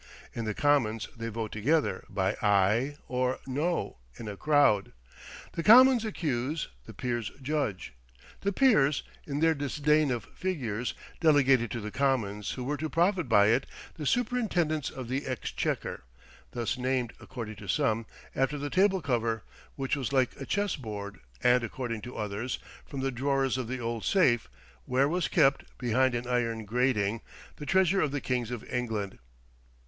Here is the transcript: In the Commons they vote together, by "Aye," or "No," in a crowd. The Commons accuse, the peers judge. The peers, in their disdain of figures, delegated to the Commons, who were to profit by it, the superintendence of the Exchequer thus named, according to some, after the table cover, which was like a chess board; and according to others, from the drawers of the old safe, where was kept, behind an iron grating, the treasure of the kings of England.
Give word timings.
In 0.33 0.45
the 0.45 0.55
Commons 0.55 1.07
they 1.15 1.27
vote 1.29 1.51
together, 1.51 2.05
by 2.09 2.33
"Aye," 2.41 2.95
or 3.07 3.37
"No," 3.45 3.97
in 4.15 4.27
a 4.27 4.35
crowd. 4.35 4.93
The 5.51 5.61
Commons 5.61 6.03
accuse, 6.03 6.69
the 6.87 6.93
peers 6.95 7.31
judge. 7.39 7.93
The 8.39 8.51
peers, 8.51 9.03
in 9.27 9.41
their 9.41 9.53
disdain 9.53 10.09
of 10.09 10.25
figures, 10.33 10.95
delegated 11.19 11.69
to 11.69 11.79
the 11.79 11.91
Commons, 11.91 12.49
who 12.53 12.63
were 12.63 12.77
to 12.77 12.89
profit 12.89 13.29
by 13.29 13.49
it, 13.49 13.67
the 13.93 14.07
superintendence 14.07 14.89
of 14.89 15.07
the 15.07 15.27
Exchequer 15.27 16.01
thus 16.49 16.79
named, 16.79 17.13
according 17.19 17.57
to 17.57 17.67
some, 17.67 18.07
after 18.35 18.57
the 18.57 18.71
table 18.71 19.03
cover, 19.03 19.43
which 19.75 19.95
was 19.95 20.11
like 20.11 20.35
a 20.41 20.47
chess 20.47 20.75
board; 20.75 21.19
and 21.43 21.63
according 21.63 22.01
to 22.01 22.17
others, 22.17 22.57
from 22.87 23.01
the 23.01 23.11
drawers 23.11 23.55
of 23.55 23.67
the 23.67 23.79
old 23.79 24.03
safe, 24.03 24.49
where 24.85 25.07
was 25.07 25.27
kept, 25.27 25.63
behind 25.77 26.15
an 26.15 26.25
iron 26.25 26.65
grating, 26.65 27.21
the 27.57 27.67
treasure 27.67 28.01
of 28.01 28.09
the 28.09 28.19
kings 28.19 28.49
of 28.49 28.63
England. 28.63 29.19